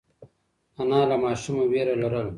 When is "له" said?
1.09-1.15